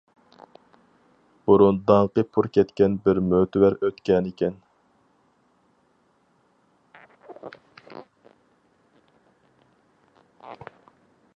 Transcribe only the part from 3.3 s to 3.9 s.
مۆتىۋەر